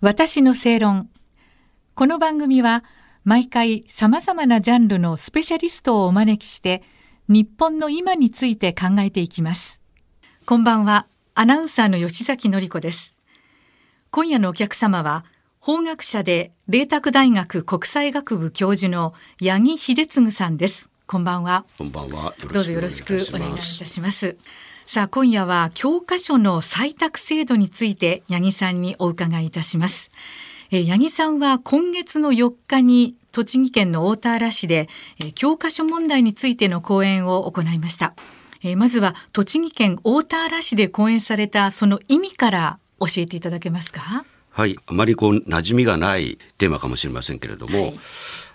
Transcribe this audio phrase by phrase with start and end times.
[0.00, 1.10] 私の正論。
[1.96, 2.84] この番組は
[3.24, 6.84] 毎回様々なジャンルのスペシャリストをお招きして
[7.26, 9.80] 日本の今について考えていきます。
[10.46, 13.12] こんばんは、アナウンサーの吉崎のり子です。
[14.12, 15.24] 今夜のお客様は
[15.58, 20.90] 法学者で麗澤大学国際学部教授の八木秀次さんです。
[21.08, 21.64] こんばんは。
[21.76, 22.34] こんばんは。
[22.52, 24.36] どうぞよろしくお願いいたします。
[24.90, 30.10] さあ今夜は教科書の採択制度について八木さんにお伺いいたします。
[30.70, 34.88] え八木さんは今月の4日に栃木県の大田原市で、
[35.22, 38.14] え教科書問題についての講演を行いました。
[38.62, 44.24] えまずは栃木県大田原市で講演されたその意味から教えていただけますか？
[44.48, 47.98] はい、あまりこう馴染みがないテーマかもしれませんけれども、はい、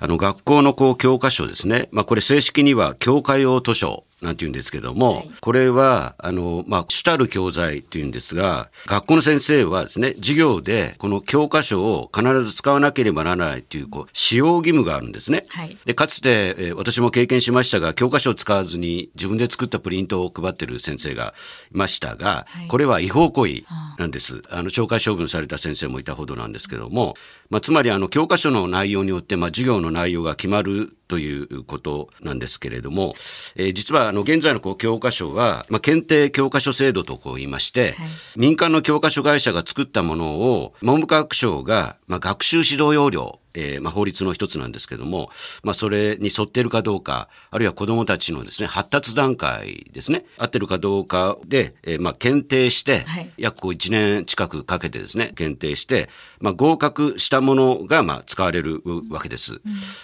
[0.00, 15.44] あの学校のこう教科書ですね、まあ、これ正式には教科用図書なんて言うんですけども、はい、これは、あの、まあ、主たる教材っていうんですが、学校の先生はですね、授業でこの教科書を必ず使わなければならないという、こう、使用義務があるんですね。
[15.48, 21.32] はい、で、かつて、えー、私も経験しましたが、教科書を使わずに自分で作ったプリントを配ってる先生が
[21.72, 23.62] いましたが、はい、これは違法行為
[23.98, 24.42] なんです。
[24.50, 27.14] あの、懲戒処分された先生もいたほどなんですけども、
[27.48, 33.14] まあ、つまり、あの、教科書の内容によって、まあ、授業の内容が決まるということなんですけれども、
[33.56, 45.30] えー、実はあの現在のこう教科書は、まあ、検定教科書制度とこう言いまして、はい、民間の教科書会社が作ったものを文部科学省が、まあ、学習指導要領えーまあ、法律の一つなんですけども、
[45.62, 56.08] まあ、それに沿っているかどうか、あるいは子どもたちのですね、発達段階ですね、合ってるかどうかで、えーまあ、検定して、はい、約1年近くかけてですね、検定して、
[56.40, 59.54] まあ、合格したものが、まあ、使われるわけです。
[59.54, 59.60] うん、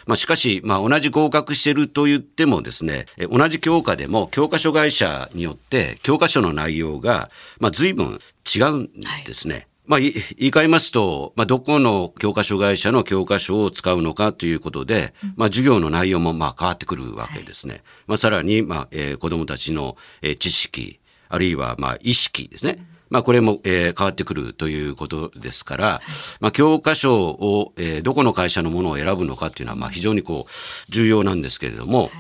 [0.07, 8.91] まあ、しかし、まあ、同じ合格していると言ってもですね、同じ教科でも教科書会社によって教科書の内容が、まあ、随分違うん
[9.25, 9.55] ですね。
[9.55, 10.13] はいまあ、言い
[10.51, 17.75] 換えますと、まあ、どこの教科書会社の教科書を使うのかということで、まあ、授業の内容もまあ変わってくるわけですね。
[17.75, 22.85] はい、まあ、さらに、まあ、えー、子供たちの、えー、知識、あるいは、まあ、意識ですね。
[23.09, 26.01] まあ、これも、えー、変わってくるということですから、
[26.41, 32.11] まあ、教科書を、えー、どこの会社のものを選ぶのかっていうのは、まあ、非常にこう、重要なんですけれども、はい。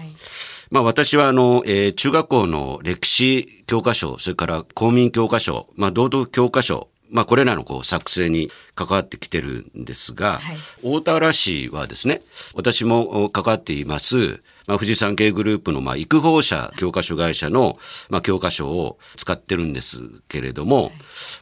[0.70, 12.20] まあ私はあの、えー、中学校の歴史教科書、それから公民教科書、まあ道徳教科書、まあ、これらのこう作成に関わってきてるんですが、はい、大田原市はですね、
[12.54, 17.78] 私も関わっています、まあ、富士山系グループの、まあ、育法社教科書会社の、
[18.10, 20.92] まあ、教科書を使ってるんですけれども、はい、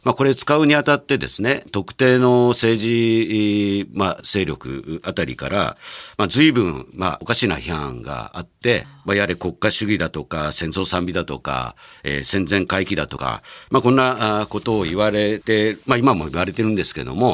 [0.03, 5.77] まあ、これ使うにあたってですね、特定の政治、まあ、勢力あたりから、
[6.17, 17.24] まあ、随分、まあ、おかしな批判があって、まあ、やはり国家主義だとか、戦争賛美だとか、えー、戦前回帰だとか、まあ、こんなことを言われて、まあ、今も言われてるんですけども、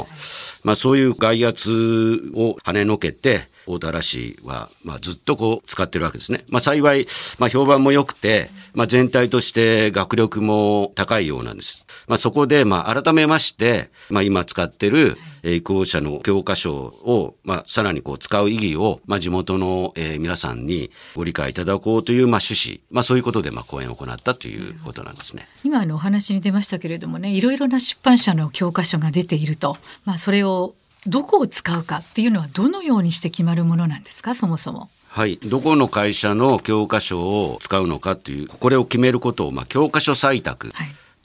[0.64, 1.72] まあ、そういう外圧
[2.34, 6.44] を跳ねのけて、大田原市は、まあ、ずっとこう使ってるわけですね。
[6.50, 7.08] まあ、幸い、
[7.40, 11.86] まあ、評判も良くて、まあ、全体として学力も高いようなんです。
[12.08, 25.48] まあ、そこで、まあ、改めまして、まあ、今使ってる、え移行者の教科書を、まあ、さらにこう使う意義を、まあ、地元の、えー、皆さんにご理解いただこうという、まあ、趣旨、まあ、そういうことで、まあ、講演を行ったということなんですね。
[25.64, 30.76] 今のお話に出ましたけれどもね、いろいろな出版社の教科書が出ていると、まあ、それを
[31.08, 34.36] どこを使うかっていうのはどのようにして決まるものなんですか？
[34.36, 34.90] そもそも。
[35.08, 35.38] はい。
[35.38, 40.76] どこの会社の教科書を使うのかという、これを決めることを、まあ、教科書採択と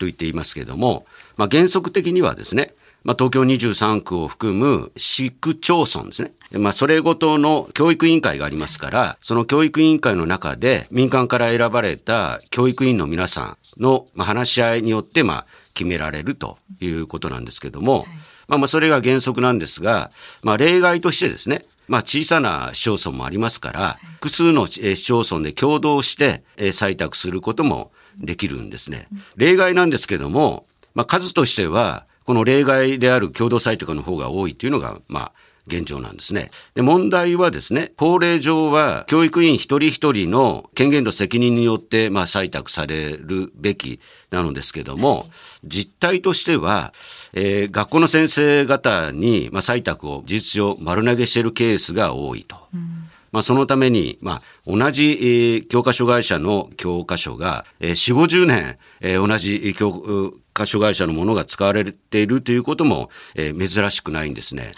[0.00, 1.04] 言っていますけれども、はい、
[1.36, 2.72] まあ、原則的にはですね、
[3.04, 6.32] まあ、東京23区を含む市区町村ですね。
[6.52, 18.06] まあ、それごとの教育委員会がありますから、その教育委員会の中で民間から選ばれた教育委員の皆さんの話し合いによって、まあ、決められるということなんですけども、はい
[18.48, 20.10] まあ、まあそれが原則なんですが、
[20.42, 29.08] まあ、例外としてですね、まあ、小さな市町村もありますから、複数の市町村で共同して採択することもできるんですね。
[29.36, 35.32] 例外なんですけども、まあ、数としては、この例外である共同採択の方が多いというのが、まあ、
[35.66, 36.50] 現状なんですね。
[36.74, 45.26] で、問題はですね、法令上は教育委員一人一人の権限と責任によって、まあ、採択されるべきなのですけども、
[45.64, 46.92] 実態としては、
[47.32, 52.56] えー、学校の先生方に、まあ、採択を事実上丸投げしているケースが多いと。
[52.74, 64.62] うんまあ、そのために、まあ、同じ、えー、教科書会社の教科書が、えー、4、50年、えー、同じ教科書会社のものが使われているということも、えー、珍しくないんですね。
[64.62, 64.72] はい、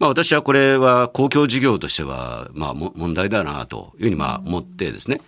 [0.00, 5.20] まあ私はこれは公共事業としては、まあ問題だなというふうにまあ思ってですね。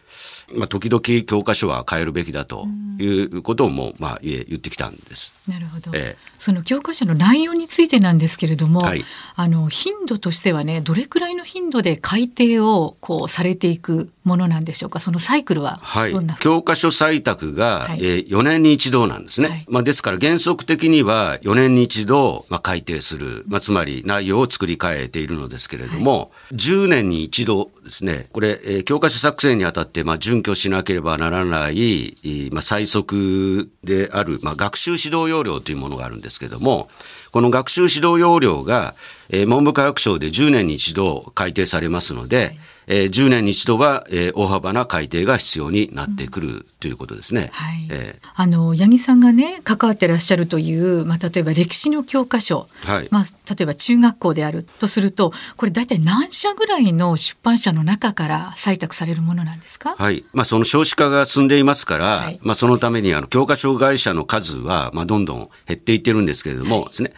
[0.55, 2.67] まあ、時々教科書は変えるべきだと
[2.99, 5.35] いうことも、まあ、言ってきたんです。
[5.49, 9.05] なるほど、ええ、その教科書の内容についてなんですけれども、はい、
[9.35, 15.01] あの頻度としてはねどれくらいの頻度で改訂をこうされていくものなんでしょうか？
[15.01, 15.81] そのサイクルは
[16.13, 28.29] どんな、はい、教科書採択が、はい、えー、4年に一度なんですね、はい、まあ、ですから原則的には4年に一度、まあ、改訂する、まあ、つまり内容を作り変えているのですけれども、はい、10年に一度ですね。
[28.33, 32.17] これ、えー、教科書作成にあたって、まあ、準拠しなければならない、
[32.53, 36.89] まあ、最速である、まあ、学習指導要領というものがあるんですけれども
[37.33, 38.95] この学習指導要領が、
[39.31, 42.59] えー、文部科学省で10年に一度改定されますので、はい。
[42.87, 47.51] えー、10年に一度は、えー、大幅な改定が必要になってくるということですね。
[47.53, 47.89] はい。
[47.91, 53.09] えー、あの八木さんがね関わってらっしゃるという、まあ、例えば歴史の教科書、はい。
[53.11, 53.25] まあ、
[53.55, 60.25] 例えば中学校であるとするとこれ大体何社ぐらいの出版社の中から採択されるものなんですか、はい。
[60.33, 67.13] まあ、その少子化が進んでいますから、はい、まあ、そのためにあの教科書会社の数は、まあ、どんどん減っていってるんですけれども、はい、ですね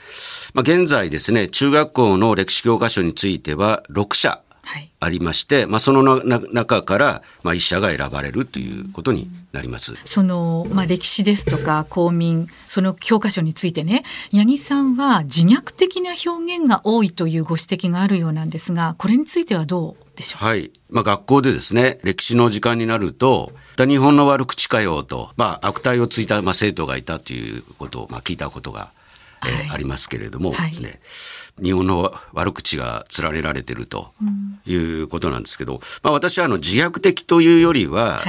[0.55, 4.41] まあ、現在ですね中学校の歴史教科書については6社
[4.99, 9.95] ありまして、はい、まあ、その中から、まあ、一社が選ばれるということになります。
[10.07, 20.45] その、まあ、歴史ですとか公民その教科書についてね八木さんは自虐的な表現が多いというご指摘があるようなんですがこれについてはどうでしょう？
[20.45, 20.71] はい。
[20.89, 28.93] まあ、学校でですね、歴史の時間になると、日本の悪口かよと、まあ、悪態をついた、まあ、生徒がいたということを、まあ、聞いたことが
[29.47, 31.01] えー、ありますけれどもですね、
[31.63, 34.13] 日本の悪口が連ねられてると
[34.67, 38.21] いうことなんですけど、まあ、私はあの自虐的というよりは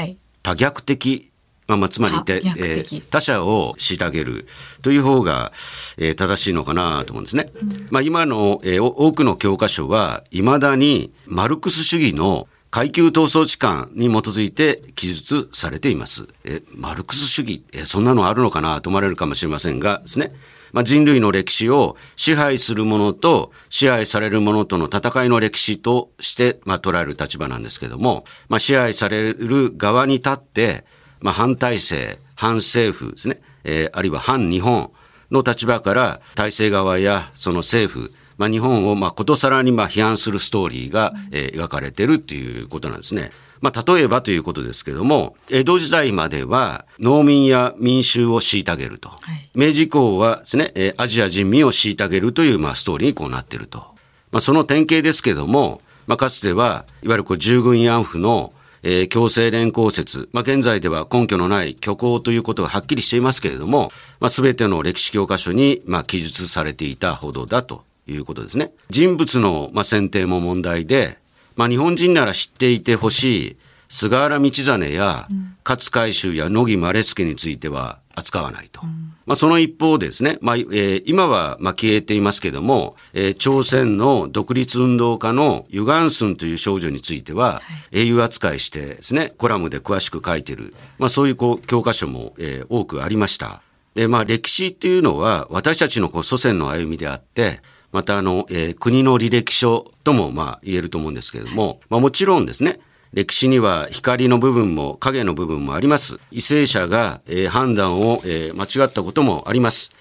[0.44, 1.32] 多虐的、
[1.68, 4.46] まあ、まあつまりて、えー、他者を虐げる
[4.82, 5.52] という方が、
[5.98, 7.52] えー、正しいのかなと思うんですね。
[7.60, 16.28] うん、まあ、今の、えー、多くの教科書はいまだにマルクス主義の階級闘争地間に基づいて記述されています。
[16.44, 20.34] えマルクス主義えそんなのあるのかなと思われるかもしれませんがですね。
[20.76, 30.84] まあ、人類の歴史を支配するものと支配されるものとの戦いの歴史として、まあ、捉える立場なんですけども、まあ、支配される側に立って、
[31.22, 34.92] まあ、反体制、反政府ですね、えー、あるいは反日本
[35.32, 43.32] の立場から体制側やその政府、まあ、日本をまあことさらにまあ批判するストーリーが、えー、描かれているということなんですね。
[43.62, 49.10] まあ、例えばということですけども、江戸時代までは農民や民衆を虐げると。
[49.10, 53.80] はい、明治以降はですね、アジア人民を虐げるという、まあ、ストーリーにこうなっていると。
[54.32, 58.54] まあ、その典型ですけども、まあ、かつては、いわゆるこう従軍慰安婦の
[58.88, 68.72] えー、強制連行説、まあ、現在では根拠のない虚構ということがはっきりしていますけれども、まあ、全ての歴史教科書に、まあ、記述されていたほどだということですね。
[68.90, 71.18] 人物の、まあ、選定も問題で、
[71.56, 73.58] まあ、日本人なら知っていてほしい
[73.88, 75.28] 菅原道真や
[75.64, 78.82] 勝海舟や野木丸助については扱わないと。
[78.84, 87.62] うん、まあ、その一方ですね、まあえー、今はまあ消えていますけども、えー、朝鮮の独立運動家のユガンスンという少女については、
[87.92, 93.62] 英雄扱いしてですね、コラムで詳しく書いてる、まあ、そういうこう教科書も、えー、多くありました。
[93.96, 97.62] で、まあ歴史っていうのは私たちのこう祖先の歩みであって、
[97.96, 102.82] またあの、えー、国の履歴書ともまあ言えると思うんですけれども、まあもちろんですね、
[103.14, 106.18] 歴史には光の部分も影の部分もあります。
[106.32, 109.94] 為政者が、えー、判断を、えー、間違ったこともあります。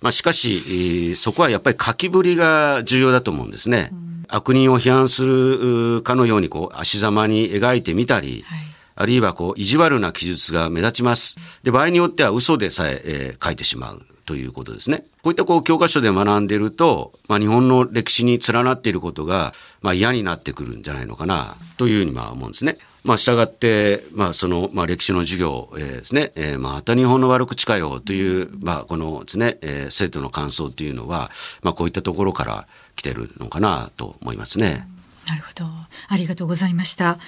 [0.00, 3.90] まあ、しかし、えー、そこはやっぱり書きぶりが重要だと思うんですね。
[3.92, 8.68] うん、悪人を批判するかのようにこう足ざまに描いてみたり、はい
[9.00, 11.36] あるいはこう意地悪な記述が目立ちます。
[11.62, 14.02] で、場合によっては嘘でさええー、書いてしまう。
[14.28, 15.06] ということですね。
[15.22, 22.76] こういったこう教科書で学んでいると、まあ、日本の歴史に連なっていることが、まあ、嫌になってくるんじゃないのかなというふうにまあ思うんですね。
[23.04, 31.30] まあ、従って、まあ、その、まあ、歴史の授業、えー、ですね、えー、また日本の悪口かよという、まあ、このですね、えー、生徒の感想というのは、
[31.62, 32.66] まあ、こういったところから
[32.96, 34.86] 来てるのかなと思いますね。
[35.26, 35.64] なるほど。
[36.08, 37.18] ありがとうございました。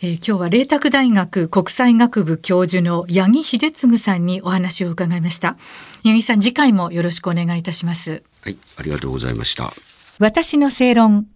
[0.00, 5.56] えー、今日は麗澤大学国際学部教授の八木秀次さんにお話を伺いました。
[6.04, 8.22] 八木さん次回もよろしくお願いいたします。
[8.42, 9.72] はいありがとうございました。
[10.20, 11.26] 私の正論。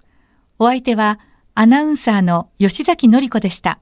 [0.60, 1.18] お相手は
[1.56, 3.80] アナウンサーの吉崎紀子でした